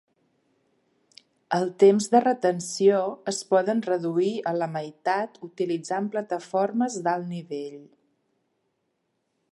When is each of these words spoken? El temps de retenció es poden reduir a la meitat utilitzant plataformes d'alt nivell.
El 1.57 1.67
temps 1.83 2.07
de 2.15 2.21
retenció 2.23 3.03
es 3.33 3.43
poden 3.53 3.85
reduir 3.89 4.33
a 4.53 4.55
la 4.63 4.69
meitat 4.79 5.39
utilitzant 5.49 6.11
plataformes 6.17 6.99
d'alt 7.09 7.33
nivell. 7.39 7.81